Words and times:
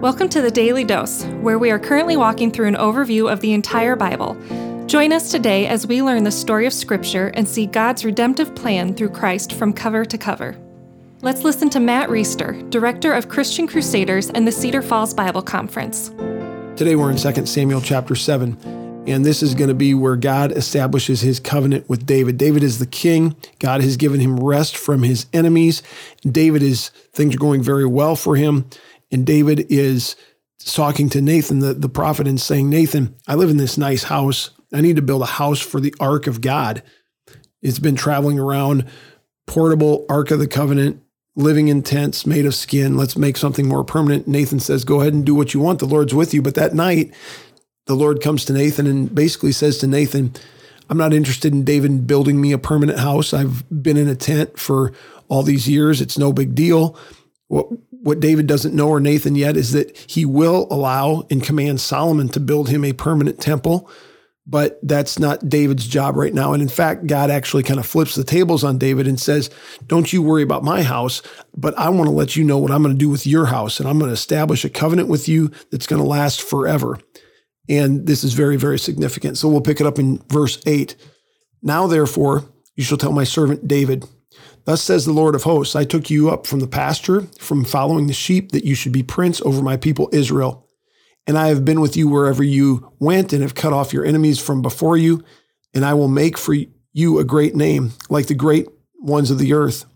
Welcome 0.00 0.28
to 0.28 0.40
the 0.40 0.52
Daily 0.52 0.84
Dose, 0.84 1.24
where 1.40 1.58
we 1.58 1.72
are 1.72 1.78
currently 1.80 2.16
walking 2.16 2.52
through 2.52 2.68
an 2.68 2.76
overview 2.76 3.32
of 3.32 3.40
the 3.40 3.52
entire 3.52 3.96
Bible. 3.96 4.36
Join 4.86 5.12
us 5.12 5.32
today 5.32 5.66
as 5.66 5.88
we 5.88 6.02
learn 6.02 6.22
the 6.22 6.30
story 6.30 6.66
of 6.66 6.72
Scripture 6.72 7.32
and 7.34 7.48
see 7.48 7.66
God's 7.66 8.04
redemptive 8.04 8.54
plan 8.54 8.94
through 8.94 9.08
Christ 9.08 9.54
from 9.54 9.72
cover 9.72 10.04
to 10.04 10.16
cover. 10.16 10.56
Let's 11.20 11.42
listen 11.42 11.68
to 11.70 11.80
Matt 11.80 12.10
Reisetter, 12.10 12.70
Director 12.70 13.12
of 13.12 13.28
Christian 13.28 13.66
Crusaders 13.66 14.30
and 14.30 14.46
the 14.46 14.52
Cedar 14.52 14.82
Falls 14.82 15.12
Bible 15.12 15.42
Conference. 15.42 16.10
Today 16.76 16.94
we're 16.94 17.10
in 17.10 17.16
2 17.16 17.46
Samuel 17.46 17.80
chapter 17.80 18.14
7, 18.14 18.56
and 19.08 19.24
this 19.24 19.42
is 19.42 19.56
going 19.56 19.66
to 19.66 19.74
be 19.74 19.94
where 19.94 20.14
God 20.14 20.52
establishes 20.52 21.22
his 21.22 21.40
covenant 21.40 21.88
with 21.88 22.06
David. 22.06 22.38
David 22.38 22.62
is 22.62 22.78
the 22.78 22.86
king. 22.86 23.34
God 23.58 23.80
has 23.80 23.96
given 23.96 24.20
him 24.20 24.38
rest 24.38 24.76
from 24.76 25.02
his 25.02 25.26
enemies. 25.32 25.82
David 26.22 26.62
is, 26.62 26.90
things 27.12 27.34
are 27.34 27.38
going 27.38 27.64
very 27.64 27.84
well 27.84 28.14
for 28.14 28.36
him. 28.36 28.66
And 29.10 29.26
David 29.26 29.66
is 29.68 30.16
talking 30.64 31.08
to 31.10 31.20
Nathan, 31.20 31.60
the, 31.60 31.74
the 31.74 31.88
prophet, 31.88 32.26
and 32.26 32.40
saying, 32.40 32.68
Nathan, 32.68 33.14
I 33.26 33.34
live 33.34 33.50
in 33.50 33.56
this 33.56 33.78
nice 33.78 34.04
house. 34.04 34.50
I 34.72 34.80
need 34.80 34.96
to 34.96 35.02
build 35.02 35.22
a 35.22 35.26
house 35.26 35.60
for 35.60 35.80
the 35.80 35.94
ark 35.98 36.26
of 36.26 36.40
God. 36.40 36.82
It's 37.62 37.78
been 37.78 37.96
traveling 37.96 38.38
around, 38.38 38.84
portable 39.46 40.04
ark 40.08 40.30
of 40.30 40.38
the 40.38 40.46
covenant, 40.46 41.02
living 41.36 41.68
in 41.68 41.82
tents 41.82 42.26
made 42.26 42.44
of 42.44 42.54
skin. 42.54 42.96
Let's 42.96 43.16
make 43.16 43.36
something 43.36 43.66
more 43.66 43.84
permanent. 43.84 44.28
Nathan 44.28 44.60
says, 44.60 44.84
Go 44.84 45.00
ahead 45.00 45.14
and 45.14 45.24
do 45.24 45.34
what 45.34 45.54
you 45.54 45.60
want. 45.60 45.78
The 45.78 45.86
Lord's 45.86 46.14
with 46.14 46.34
you. 46.34 46.42
But 46.42 46.54
that 46.56 46.74
night, 46.74 47.14
the 47.86 47.94
Lord 47.94 48.20
comes 48.20 48.44
to 48.44 48.52
Nathan 48.52 48.86
and 48.86 49.14
basically 49.14 49.52
says 49.52 49.78
to 49.78 49.86
Nathan, 49.86 50.34
I'm 50.90 50.98
not 50.98 51.12
interested 51.12 51.52
in 51.52 51.64
David 51.64 52.06
building 52.06 52.40
me 52.40 52.52
a 52.52 52.58
permanent 52.58 52.98
house. 52.98 53.32
I've 53.32 53.64
been 53.82 53.96
in 53.96 54.08
a 54.08 54.14
tent 54.14 54.58
for 54.58 54.92
all 55.28 55.42
these 55.42 55.68
years. 55.68 56.00
It's 56.00 56.18
no 56.18 56.32
big 56.32 56.54
deal. 56.54 56.98
What 57.48 57.68
what 58.02 58.20
David 58.20 58.46
doesn't 58.46 58.74
know 58.74 58.88
or 58.88 59.00
Nathan 59.00 59.34
yet 59.34 59.56
is 59.56 59.72
that 59.72 59.96
he 59.96 60.24
will 60.24 60.66
allow 60.70 61.26
and 61.30 61.42
command 61.42 61.80
Solomon 61.80 62.28
to 62.30 62.40
build 62.40 62.68
him 62.68 62.84
a 62.84 62.92
permanent 62.92 63.40
temple, 63.40 63.90
but 64.46 64.78
that's 64.82 65.18
not 65.18 65.48
David's 65.48 65.86
job 65.86 66.16
right 66.16 66.32
now. 66.32 66.52
And 66.52 66.62
in 66.62 66.68
fact, 66.68 67.06
God 67.06 67.30
actually 67.30 67.64
kind 67.64 67.80
of 67.80 67.86
flips 67.86 68.14
the 68.14 68.24
tables 68.24 68.64
on 68.64 68.78
David 68.78 69.06
and 69.06 69.20
says, 69.20 69.50
Don't 69.86 70.12
you 70.12 70.22
worry 70.22 70.42
about 70.42 70.64
my 70.64 70.82
house, 70.82 71.22
but 71.56 71.76
I 71.76 71.90
want 71.90 72.06
to 72.06 72.14
let 72.14 72.36
you 72.36 72.44
know 72.44 72.58
what 72.58 72.70
I'm 72.70 72.82
going 72.82 72.94
to 72.94 72.98
do 72.98 73.10
with 73.10 73.26
your 73.26 73.46
house. 73.46 73.80
And 73.80 73.88
I'm 73.88 73.98
going 73.98 74.08
to 74.08 74.14
establish 74.14 74.64
a 74.64 74.70
covenant 74.70 75.08
with 75.08 75.28
you 75.28 75.50
that's 75.70 75.86
going 75.86 76.00
to 76.00 76.08
last 76.08 76.40
forever. 76.40 76.98
And 77.68 78.06
this 78.06 78.24
is 78.24 78.32
very, 78.32 78.56
very 78.56 78.78
significant. 78.78 79.36
So 79.36 79.48
we'll 79.48 79.60
pick 79.60 79.80
it 79.80 79.86
up 79.86 79.98
in 79.98 80.22
verse 80.28 80.60
8. 80.66 80.96
Now, 81.62 81.86
therefore, 81.86 82.44
you 82.76 82.84
shall 82.84 82.96
tell 82.96 83.12
my 83.12 83.24
servant 83.24 83.68
David, 83.68 84.06
Thus 84.68 84.82
says 84.82 85.06
the 85.06 85.14
Lord 85.14 85.34
of 85.34 85.44
hosts 85.44 85.74
I 85.74 85.84
took 85.84 86.10
you 86.10 86.28
up 86.28 86.46
from 86.46 86.60
the 86.60 86.66
pasture, 86.66 87.22
from 87.38 87.64
following 87.64 88.06
the 88.06 88.12
sheep, 88.12 88.52
that 88.52 88.66
you 88.66 88.74
should 88.74 88.92
be 88.92 89.02
prince 89.02 89.40
over 89.40 89.62
my 89.62 89.78
people 89.78 90.10
Israel. 90.12 90.68
And 91.26 91.38
I 91.38 91.48
have 91.48 91.64
been 91.64 91.80
with 91.80 91.96
you 91.96 92.06
wherever 92.06 92.42
you 92.42 92.92
went, 92.98 93.32
and 93.32 93.40
have 93.40 93.54
cut 93.54 93.72
off 93.72 93.94
your 93.94 94.04
enemies 94.04 94.38
from 94.38 94.60
before 94.60 94.98
you. 94.98 95.24
And 95.72 95.86
I 95.86 95.94
will 95.94 96.06
make 96.06 96.36
for 96.36 96.54
you 96.92 97.18
a 97.18 97.24
great 97.24 97.56
name, 97.56 97.92
like 98.10 98.26
the 98.26 98.34
great 98.34 98.68
ones 99.00 99.30
of 99.30 99.38
the 99.38 99.54
earth. 99.54 99.86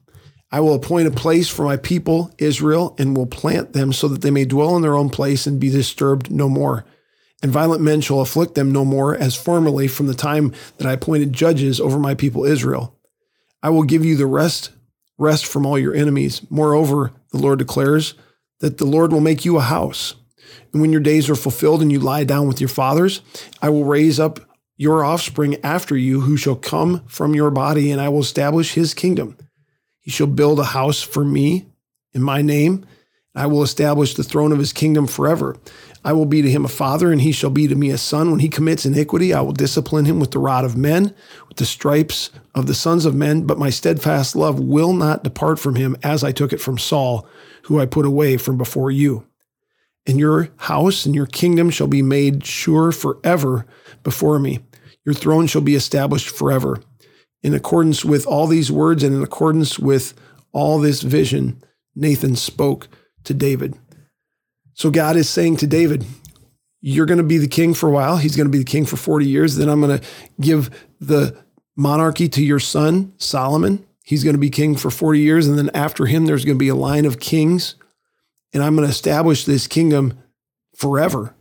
I 0.50 0.60
will 0.60 0.72
appoint 0.72 1.06
a 1.06 1.10
place 1.10 1.50
for 1.50 1.64
my 1.64 1.76
people 1.76 2.32
Israel, 2.38 2.96
and 2.98 3.14
will 3.14 3.26
plant 3.26 3.74
them 3.74 3.92
so 3.92 4.08
that 4.08 4.22
they 4.22 4.30
may 4.30 4.46
dwell 4.46 4.74
in 4.74 4.80
their 4.80 4.96
own 4.96 5.10
place 5.10 5.46
and 5.46 5.60
be 5.60 5.68
disturbed 5.68 6.30
no 6.30 6.48
more. 6.48 6.86
And 7.42 7.52
violent 7.52 7.82
men 7.82 8.00
shall 8.00 8.22
afflict 8.22 8.54
them 8.54 8.72
no 8.72 8.86
more, 8.86 9.14
as 9.14 9.34
formerly 9.34 9.86
from 9.86 10.06
the 10.06 10.14
time 10.14 10.50
that 10.78 10.86
I 10.86 10.94
appointed 10.94 11.34
judges 11.34 11.78
over 11.78 11.98
my 11.98 12.14
people 12.14 12.46
Israel. 12.46 12.98
I 13.62 13.70
will 13.70 13.84
give 13.84 14.04
you 14.04 14.16
the 14.16 14.26
rest, 14.26 14.70
rest 15.18 15.46
from 15.46 15.66
all 15.66 15.78
your 15.78 15.94
enemies. 15.94 16.42
Moreover, 16.50 17.12
the 17.30 17.38
Lord 17.38 17.58
declares 17.58 18.14
that 18.60 18.78
the 18.78 18.84
Lord 18.84 19.12
will 19.12 19.20
make 19.20 19.44
you 19.44 19.56
a 19.56 19.62
house. 19.62 20.14
And 20.72 20.80
when 20.80 20.92
your 20.92 21.00
days 21.00 21.28
are 21.30 21.34
fulfilled 21.36 21.82
and 21.82 21.92
you 21.92 22.00
lie 22.00 22.24
down 22.24 22.48
with 22.48 22.60
your 22.60 22.68
fathers, 22.68 23.22
I 23.60 23.68
will 23.70 23.84
raise 23.84 24.18
up 24.18 24.40
your 24.76 25.04
offspring 25.04 25.62
after 25.62 25.96
you, 25.96 26.22
who 26.22 26.36
shall 26.36 26.56
come 26.56 27.02
from 27.06 27.34
your 27.34 27.50
body, 27.50 27.90
and 27.90 28.00
I 28.00 28.08
will 28.08 28.20
establish 28.20 28.74
his 28.74 28.94
kingdom. 28.94 29.36
He 30.00 30.10
shall 30.10 30.26
build 30.26 30.58
a 30.58 30.64
house 30.64 31.02
for 31.02 31.24
me 31.24 31.66
in 32.12 32.22
my 32.22 32.42
name. 32.42 32.84
I 33.34 33.46
will 33.46 33.62
establish 33.62 34.14
the 34.14 34.22
throne 34.22 34.52
of 34.52 34.58
his 34.58 34.74
kingdom 34.74 35.06
forever. 35.06 35.56
I 36.04 36.12
will 36.12 36.26
be 36.26 36.42
to 36.42 36.50
him 36.50 36.64
a 36.64 36.68
father, 36.68 37.10
and 37.10 37.20
he 37.20 37.32
shall 37.32 37.48
be 37.50 37.66
to 37.66 37.74
me 37.74 37.90
a 37.90 37.96
son. 37.96 38.30
When 38.30 38.40
he 38.40 38.48
commits 38.48 38.84
iniquity, 38.84 39.32
I 39.32 39.40
will 39.40 39.52
discipline 39.52 40.04
him 40.04 40.20
with 40.20 40.32
the 40.32 40.38
rod 40.38 40.64
of 40.64 40.76
men, 40.76 41.14
with 41.48 41.56
the 41.56 41.64
stripes 41.64 42.30
of 42.54 42.66
the 42.66 42.74
sons 42.74 43.06
of 43.06 43.14
men. 43.14 43.46
But 43.46 43.58
my 43.58 43.70
steadfast 43.70 44.36
love 44.36 44.60
will 44.60 44.92
not 44.92 45.24
depart 45.24 45.58
from 45.58 45.76
him, 45.76 45.96
as 46.02 46.22
I 46.22 46.32
took 46.32 46.52
it 46.52 46.60
from 46.60 46.76
Saul, 46.76 47.26
who 47.62 47.80
I 47.80 47.86
put 47.86 48.04
away 48.04 48.36
from 48.36 48.58
before 48.58 48.90
you. 48.90 49.26
And 50.06 50.18
your 50.18 50.50
house 50.58 51.06
and 51.06 51.14
your 51.14 51.26
kingdom 51.26 51.70
shall 51.70 51.86
be 51.86 52.02
made 52.02 52.44
sure 52.44 52.92
forever 52.92 53.64
before 54.02 54.38
me. 54.38 54.60
Your 55.06 55.14
throne 55.14 55.46
shall 55.46 55.62
be 55.62 55.74
established 55.74 56.28
forever. 56.28 56.80
In 57.42 57.54
accordance 57.54 58.04
with 58.04 58.26
all 58.26 58.46
these 58.46 58.70
words 58.70 59.02
and 59.02 59.14
in 59.14 59.22
accordance 59.22 59.78
with 59.78 60.12
all 60.52 60.78
this 60.78 61.02
vision, 61.02 61.62
Nathan 61.94 62.36
spoke 62.36 62.88
to 63.24 63.34
David. 63.34 63.76
So 64.74 64.90
God 64.90 65.16
is 65.16 65.28
saying 65.28 65.58
to 65.58 65.66
David, 65.66 66.04
You're 66.80 67.06
going 67.06 67.18
to 67.18 67.24
be 67.24 67.38
the 67.38 67.48
king 67.48 67.74
for 67.74 67.88
a 67.88 67.92
while. 67.92 68.16
He's 68.16 68.36
going 68.36 68.46
to 68.46 68.52
be 68.52 68.58
the 68.58 68.64
king 68.64 68.86
for 68.86 68.96
40 68.96 69.26
years. 69.26 69.56
Then 69.56 69.68
I'm 69.68 69.80
going 69.80 69.98
to 69.98 70.06
give 70.40 70.70
the 71.00 71.36
monarchy 71.76 72.28
to 72.28 72.42
your 72.42 72.58
son, 72.58 73.12
Solomon. 73.18 73.84
He's 74.04 74.24
going 74.24 74.34
to 74.34 74.40
be 74.40 74.50
king 74.50 74.76
for 74.76 74.90
40 74.90 75.20
years. 75.20 75.46
And 75.46 75.58
then 75.58 75.70
after 75.74 76.06
him, 76.06 76.26
there's 76.26 76.44
going 76.44 76.56
to 76.56 76.62
be 76.62 76.68
a 76.68 76.74
line 76.74 77.06
of 77.06 77.20
kings. 77.20 77.76
And 78.52 78.62
I'm 78.62 78.74
going 78.74 78.86
to 78.86 78.92
establish 78.92 79.44
this 79.44 79.66
kingdom 79.66 80.18
forever, 80.76 81.34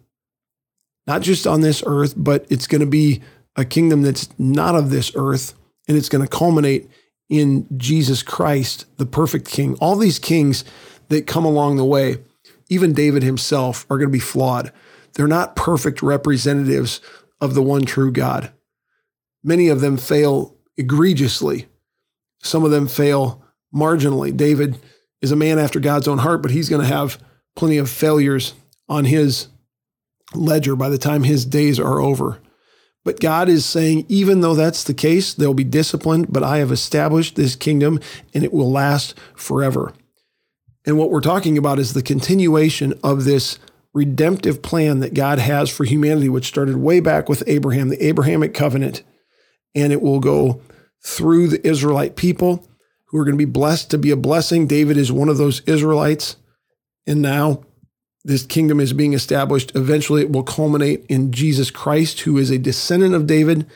not 1.07 1.21
just 1.21 1.47
on 1.47 1.61
this 1.61 1.83
earth, 1.85 2.13
but 2.15 2.45
it's 2.49 2.67
going 2.67 2.81
to 2.81 2.87
be 2.87 3.21
a 3.55 3.65
kingdom 3.65 4.03
that's 4.03 4.29
not 4.39 4.75
of 4.75 4.89
this 4.89 5.11
earth. 5.15 5.55
And 5.87 5.97
it's 5.97 6.09
going 6.09 6.23
to 6.23 6.29
culminate 6.29 6.89
in 7.27 7.65
Jesus 7.77 8.23
Christ, 8.23 8.85
the 8.97 9.05
perfect 9.05 9.49
king. 9.49 9.75
All 9.75 9.95
these 9.95 10.19
kings 10.19 10.63
that 11.11 11.27
come 11.27 11.45
along 11.45 11.77
the 11.77 11.85
way 11.85 12.17
even 12.71 12.93
David 12.93 13.21
himself, 13.21 13.85
are 13.89 13.97
going 13.97 14.07
to 14.07 14.13
be 14.13 14.19
flawed. 14.19 14.71
They're 15.13 15.27
not 15.27 15.57
perfect 15.57 16.01
representatives 16.01 17.01
of 17.41 17.53
the 17.53 17.61
one 17.61 17.83
true 17.83 18.13
God. 18.13 18.49
Many 19.43 19.67
of 19.67 19.81
them 19.81 19.97
fail 19.97 20.55
egregiously. 20.77 21.67
Some 22.41 22.63
of 22.63 22.71
them 22.71 22.87
fail 22.87 23.43
marginally. 23.75 24.35
David 24.35 24.77
is 25.21 25.33
a 25.33 25.35
man 25.35 25.59
after 25.59 25.81
God's 25.81 26.07
own 26.07 26.19
heart, 26.19 26.41
but 26.41 26.51
he's 26.51 26.69
going 26.69 26.81
to 26.81 26.87
have 26.87 27.21
plenty 27.57 27.77
of 27.77 27.89
failures 27.89 28.53
on 28.87 29.03
his 29.03 29.49
ledger 30.33 30.77
by 30.77 30.87
the 30.87 30.97
time 30.97 31.23
his 31.23 31.45
days 31.45 31.77
are 31.77 31.99
over. 31.99 32.39
But 33.03 33.19
God 33.19 33.49
is 33.49 33.65
saying, 33.65 34.05
even 34.07 34.39
though 34.39 34.55
that's 34.55 34.85
the 34.85 34.93
case, 34.93 35.33
they'll 35.33 35.53
be 35.53 35.65
disciplined, 35.65 36.31
but 36.31 36.43
I 36.43 36.59
have 36.59 36.71
established 36.71 37.35
this 37.35 37.57
kingdom 37.57 37.99
and 38.33 38.45
it 38.45 38.53
will 38.53 38.71
last 38.71 39.19
forever. 39.35 39.93
And 40.85 40.97
what 40.97 41.11
we're 41.11 41.21
talking 41.21 41.57
about 41.57 41.79
is 41.79 41.93
the 41.93 42.01
continuation 42.01 42.93
of 43.03 43.23
this 43.23 43.59
redemptive 43.93 44.61
plan 44.61 44.99
that 44.99 45.13
God 45.13 45.39
has 45.39 45.69
for 45.69 45.83
humanity, 45.83 46.29
which 46.29 46.47
started 46.47 46.77
way 46.77 46.99
back 46.99 47.29
with 47.29 47.43
Abraham, 47.45 47.89
the 47.89 48.05
Abrahamic 48.05 48.53
covenant. 48.53 49.03
And 49.75 49.93
it 49.93 50.01
will 50.01 50.19
go 50.19 50.61
through 51.03 51.47
the 51.47 51.65
Israelite 51.67 52.15
people 52.15 52.67
who 53.05 53.17
are 53.17 53.25
going 53.25 53.37
to 53.37 53.45
be 53.45 53.45
blessed 53.45 53.91
to 53.91 53.97
be 53.97 54.11
a 54.11 54.15
blessing. 54.15 54.67
David 54.67 54.97
is 54.97 55.11
one 55.11 55.29
of 55.29 55.37
those 55.37 55.61
Israelites. 55.61 56.37
And 57.05 57.21
now 57.21 57.63
this 58.23 58.45
kingdom 58.45 58.79
is 58.79 58.93
being 58.93 59.13
established. 59.13 59.71
Eventually, 59.75 60.21
it 60.21 60.31
will 60.31 60.43
culminate 60.43 61.05
in 61.09 61.31
Jesus 61.31 61.71
Christ, 61.71 62.21
who 62.21 62.37
is 62.37 62.49
a 62.49 62.57
descendant 62.57 63.15
of 63.15 63.27
David. 63.27 63.67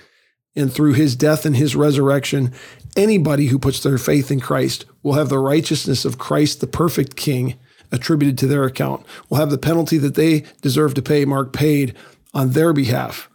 And 0.55 0.71
through 0.71 0.93
his 0.93 1.15
death 1.15 1.45
and 1.45 1.55
his 1.55 1.75
resurrection, 1.75 2.53
anybody 2.95 3.47
who 3.47 3.59
puts 3.59 3.81
their 3.81 3.97
faith 3.97 4.31
in 4.31 4.39
Christ 4.39 4.85
will 5.03 5.13
have 5.13 5.29
the 5.29 5.39
righteousness 5.39 6.05
of 6.05 6.17
Christ, 6.17 6.61
the 6.61 6.67
perfect 6.67 7.15
King, 7.15 7.55
attributed 7.91 8.37
to 8.39 8.47
their 8.47 8.63
account, 8.63 9.05
will 9.29 9.37
have 9.37 9.49
the 9.49 9.57
penalty 9.57 9.97
that 9.97 10.15
they 10.15 10.45
deserve 10.61 10.93
to 10.95 11.01
pay, 11.01 11.25
Mark 11.25 11.53
paid 11.53 11.95
on 12.33 12.51
their 12.51 12.73
behalf. 12.73 13.29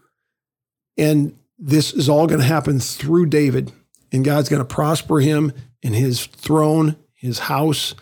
And 0.96 1.36
this 1.58 1.92
is 1.92 2.08
all 2.08 2.26
going 2.26 2.40
to 2.40 2.46
happen 2.46 2.80
through 2.80 3.26
David. 3.26 3.72
And 4.12 4.24
God's 4.24 4.48
going 4.48 4.62
to 4.62 4.74
prosper 4.74 5.20
him 5.20 5.52
in 5.82 5.92
his 5.92 6.26
throne, 6.26 6.96
his 7.14 7.40
house, 7.40 7.94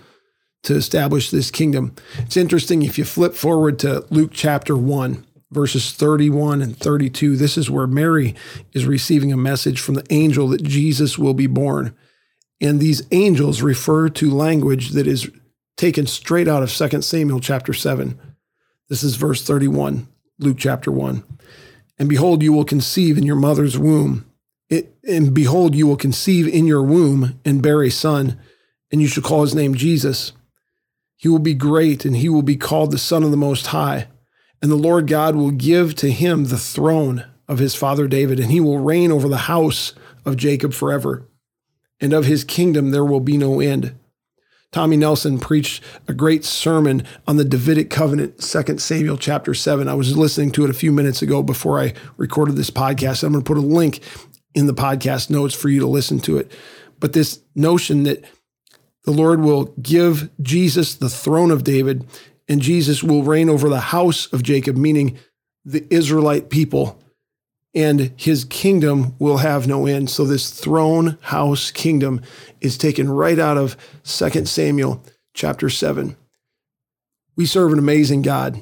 to 0.62 0.74
establish 0.74 1.30
this 1.30 1.50
kingdom. 1.50 1.94
It's 2.18 2.36
interesting 2.36 2.82
if 2.82 2.98
you 2.98 3.04
flip 3.04 3.34
forward 3.34 3.78
to 3.80 4.04
Luke 4.10 4.30
chapter 4.32 4.76
1 4.76 5.24
verses 5.50 5.92
31 5.92 6.62
and 6.62 6.76
32. 6.76 7.36
This 7.36 7.56
is 7.56 7.70
where 7.70 7.86
Mary 7.86 8.34
is 8.72 8.86
receiving 8.86 9.32
a 9.32 9.36
message 9.36 9.80
from 9.80 9.94
the 9.94 10.06
angel 10.10 10.48
that 10.48 10.62
Jesus 10.62 11.18
will 11.18 11.34
be 11.34 11.46
born. 11.46 11.94
And 12.60 12.80
these 12.80 13.06
angels 13.12 13.62
refer 13.62 14.08
to 14.10 14.30
language 14.30 14.90
that 14.90 15.06
is 15.06 15.30
taken 15.76 16.06
straight 16.06 16.48
out 16.48 16.62
of 16.62 16.72
2 16.72 17.02
Samuel 17.02 17.40
chapter 17.40 17.72
7. 17.72 18.18
This 18.88 19.02
is 19.02 19.16
verse 19.16 19.42
31, 19.42 20.08
Luke 20.38 20.56
chapter 20.58 20.90
1. 20.90 21.22
And 21.98 22.08
behold, 22.08 22.42
you 22.42 22.52
will 22.52 22.64
conceive 22.64 23.16
in 23.16 23.24
your 23.24 23.36
mother's 23.36 23.78
womb. 23.78 24.24
It, 24.68 24.96
and 25.08 25.32
behold, 25.32 25.74
you 25.74 25.86
will 25.86 25.96
conceive 25.96 26.46
in 26.46 26.66
your 26.66 26.82
womb 26.82 27.40
and 27.44 27.62
bear 27.62 27.82
a 27.82 27.90
son, 27.90 28.38
and 28.90 29.00
you 29.00 29.08
shall 29.08 29.22
call 29.22 29.42
his 29.42 29.54
name 29.54 29.74
Jesus 29.74 30.32
He 31.16 31.28
will 31.28 31.38
be 31.38 31.54
great 31.54 32.04
and 32.04 32.16
he 32.16 32.28
will 32.28 32.42
be 32.42 32.56
called 32.56 32.90
the 32.90 32.98
Son 32.98 33.22
of 33.22 33.30
the 33.30 33.36
Most 33.36 33.68
High. 33.68 34.08
And 34.60 34.70
the 34.70 34.76
Lord 34.76 35.06
God 35.06 35.36
will 35.36 35.50
give 35.50 35.94
to 35.96 36.10
him 36.10 36.44
the 36.44 36.58
throne 36.58 37.24
of 37.46 37.58
his 37.58 37.74
father 37.74 38.06
David, 38.06 38.38
and 38.40 38.50
he 38.50 38.60
will 38.60 38.78
reign 38.78 39.10
over 39.10 39.28
the 39.28 39.38
house 39.38 39.94
of 40.24 40.36
Jacob 40.36 40.72
forever. 40.74 41.28
And 42.00 42.12
of 42.12 42.26
his 42.26 42.44
kingdom 42.44 42.90
there 42.90 43.04
will 43.04 43.20
be 43.20 43.36
no 43.36 43.60
end. 43.60 43.94
Tommy 44.70 44.98
Nelson 44.98 45.38
preached 45.38 45.82
a 46.06 46.12
great 46.12 46.44
sermon 46.44 47.02
on 47.26 47.38
the 47.38 47.44
Davidic 47.44 47.88
covenant, 47.88 48.38
2 48.38 48.78
Samuel 48.78 49.16
chapter 49.16 49.54
7. 49.54 49.88
I 49.88 49.94
was 49.94 50.16
listening 50.16 50.52
to 50.52 50.64
it 50.64 50.70
a 50.70 50.74
few 50.74 50.92
minutes 50.92 51.22
ago 51.22 51.42
before 51.42 51.80
I 51.80 51.94
recorded 52.18 52.56
this 52.56 52.70
podcast. 52.70 53.22
I'm 53.22 53.32
going 53.32 53.42
to 53.42 53.48
put 53.48 53.56
a 53.56 53.60
link 53.60 54.00
in 54.54 54.66
the 54.66 54.74
podcast 54.74 55.30
notes 55.30 55.54
for 55.54 55.70
you 55.70 55.80
to 55.80 55.86
listen 55.86 56.18
to 56.20 56.36
it. 56.36 56.52
But 57.00 57.14
this 57.14 57.40
notion 57.54 58.02
that 58.02 58.24
the 59.04 59.10
Lord 59.10 59.40
will 59.40 59.66
give 59.80 60.28
Jesus 60.42 60.94
the 60.94 61.08
throne 61.08 61.50
of 61.50 61.64
David 61.64 62.06
and 62.48 62.60
Jesus 62.60 63.02
will 63.02 63.22
reign 63.22 63.48
over 63.48 63.68
the 63.68 63.80
house 63.80 64.26
of 64.32 64.42
Jacob, 64.42 64.76
meaning 64.76 65.18
the 65.64 65.86
Israelite 65.90 66.48
people, 66.48 67.00
and 67.74 68.12
his 68.16 68.44
kingdom 68.44 69.14
will 69.18 69.38
have 69.38 69.68
no 69.68 69.86
end. 69.86 70.08
So, 70.08 70.24
this 70.24 70.50
throne 70.50 71.18
house 71.20 71.70
kingdom 71.70 72.22
is 72.60 72.78
taken 72.78 73.10
right 73.10 73.38
out 73.38 73.58
of 73.58 73.76
2 74.04 74.46
Samuel 74.46 75.04
chapter 75.34 75.68
7. 75.68 76.16
We 77.36 77.46
serve 77.46 77.72
an 77.72 77.78
amazing 77.78 78.22
God 78.22 78.60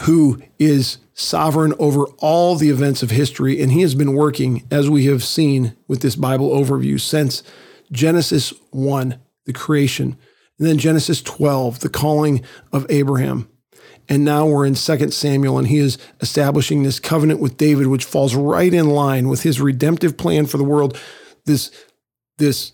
who 0.00 0.42
is 0.58 0.98
sovereign 1.14 1.72
over 1.78 2.04
all 2.18 2.56
the 2.56 2.70
events 2.70 3.02
of 3.02 3.10
history, 3.10 3.62
and 3.62 3.72
he 3.72 3.82
has 3.82 3.94
been 3.94 4.14
working, 4.14 4.66
as 4.70 4.90
we 4.90 5.06
have 5.06 5.22
seen 5.22 5.76
with 5.86 6.00
this 6.00 6.16
Bible 6.16 6.50
overview, 6.50 7.00
since 7.00 7.42
Genesis 7.92 8.52
1, 8.70 9.18
the 9.44 9.52
creation 9.52 10.16
and 10.58 10.66
then 10.66 10.78
Genesis 10.78 11.22
12, 11.22 11.80
the 11.80 11.88
calling 11.88 12.42
of 12.72 12.86
Abraham. 12.88 13.48
And 14.08 14.24
now 14.24 14.46
we're 14.46 14.66
in 14.66 14.74
2 14.74 15.10
Samuel, 15.10 15.58
and 15.58 15.66
he 15.66 15.78
is 15.78 15.98
establishing 16.20 16.82
this 16.82 17.00
covenant 17.00 17.40
with 17.40 17.56
David, 17.56 17.88
which 17.88 18.04
falls 18.04 18.34
right 18.34 18.72
in 18.72 18.88
line 18.88 19.28
with 19.28 19.42
his 19.42 19.60
redemptive 19.60 20.16
plan 20.16 20.46
for 20.46 20.58
the 20.58 20.64
world. 20.64 20.98
This, 21.44 21.70
this 22.38 22.72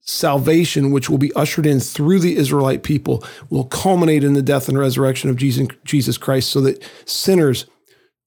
salvation, 0.00 0.90
which 0.90 1.10
will 1.10 1.18
be 1.18 1.32
ushered 1.34 1.66
in 1.66 1.80
through 1.80 2.20
the 2.20 2.36
Israelite 2.36 2.82
people, 2.82 3.22
will 3.50 3.64
culminate 3.64 4.24
in 4.24 4.32
the 4.32 4.42
death 4.42 4.68
and 4.68 4.78
resurrection 4.78 5.28
of 5.28 5.36
Jesus 5.36 6.18
Christ 6.18 6.50
so 6.50 6.60
that 6.62 6.82
sinners, 7.04 7.66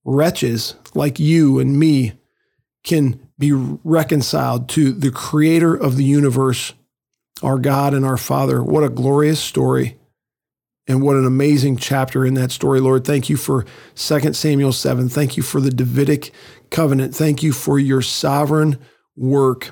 wretches 0.06 0.76
like 0.94 1.20
you 1.20 1.60
and 1.60 1.80
me, 1.80 2.14
can 2.84 3.20
be 3.40 3.52
reconciled 3.52 4.70
to 4.70 4.92
the 4.92 5.12
creator 5.12 5.74
of 5.74 5.98
the 5.98 6.04
universe 6.04 6.74
our 7.42 7.58
God 7.58 7.94
and 7.94 8.06
our 8.06 8.18
Father. 8.18 8.62
What 8.64 8.84
a 8.84 8.90
glorious 8.90 9.40
story. 9.40 9.98
And 10.86 11.02
what 11.02 11.16
an 11.16 11.26
amazing 11.26 11.78
chapter 11.78 12.26
in 12.26 12.34
that 12.34 12.52
story, 12.52 12.82
Lord. 12.82 13.06
Thank 13.06 13.30
you 13.30 13.38
for 13.38 13.66
2 13.96 14.34
Samuel 14.34 14.74
7. 14.74 15.08
Thank 15.08 15.38
you 15.38 15.44
for 15.44 15.62
the 15.62 15.72
Davidic 15.72 16.32
covenant. 16.72 17.16
Thank 17.16 17.42
you 17.42 17.54
for 17.54 17.80
your 17.80 18.02
sovereign 18.02 18.78
work 19.16 19.72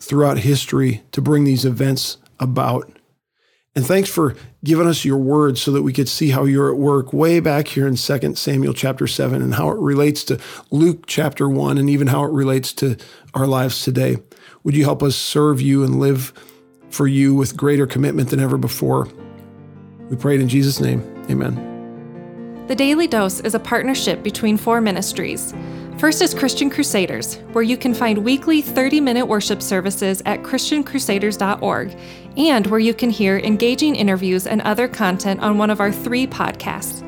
throughout 0.00 0.38
history 0.38 1.02
to 1.12 1.20
bring 1.20 1.44
these 1.44 1.64
events 1.64 2.18
about. 2.40 2.90
And 3.76 3.86
thanks 3.86 4.10
for 4.10 4.34
giving 4.64 4.88
us 4.88 5.04
your 5.04 5.18
word 5.18 5.58
so 5.58 5.70
that 5.70 5.82
we 5.82 5.92
could 5.92 6.08
see 6.08 6.30
how 6.30 6.44
you're 6.44 6.72
at 6.72 6.78
work 6.78 7.12
way 7.12 7.38
back 7.38 7.68
here 7.68 7.86
in 7.86 7.94
2 7.94 8.34
Samuel 8.34 8.74
chapter 8.74 9.06
7 9.06 9.40
and 9.40 9.54
how 9.54 9.70
it 9.70 9.78
relates 9.78 10.24
to 10.24 10.40
Luke 10.72 11.04
chapter 11.06 11.48
1 11.48 11.78
and 11.78 11.88
even 11.88 12.08
how 12.08 12.24
it 12.24 12.32
relates 12.32 12.72
to 12.74 12.96
our 13.34 13.46
lives 13.46 13.84
today. 13.84 14.16
Would 14.64 14.74
you 14.74 14.82
help 14.82 15.04
us 15.04 15.14
serve 15.14 15.60
you 15.60 15.84
and 15.84 16.00
live 16.00 16.32
for 16.90 17.06
you 17.06 17.34
with 17.34 17.56
greater 17.56 17.86
commitment 17.86 18.30
than 18.30 18.40
ever 18.40 18.58
before. 18.58 19.08
We 20.10 20.16
pray 20.16 20.34
it 20.34 20.40
in 20.40 20.48
Jesus' 20.48 20.80
name. 20.80 21.02
Amen. 21.30 22.66
The 22.68 22.74
Daily 22.74 23.06
Dose 23.06 23.40
is 23.40 23.54
a 23.54 23.60
partnership 23.60 24.22
between 24.22 24.56
four 24.56 24.80
ministries. 24.80 25.54
First 25.98 26.22
is 26.22 26.32
Christian 26.32 26.70
Crusaders, 26.70 27.36
where 27.52 27.64
you 27.64 27.76
can 27.76 27.92
find 27.92 28.18
weekly 28.18 28.62
30 28.62 29.00
minute 29.00 29.26
worship 29.26 29.62
services 29.62 30.22
at 30.26 30.42
ChristianCrusaders.org 30.42 31.98
and 32.36 32.66
where 32.68 32.78
you 32.78 32.94
can 32.94 33.10
hear 33.10 33.38
engaging 33.38 33.96
interviews 33.96 34.46
and 34.46 34.62
other 34.62 34.86
content 34.86 35.40
on 35.40 35.58
one 35.58 35.70
of 35.70 35.80
our 35.80 35.90
three 35.90 36.26
podcasts. 36.26 37.07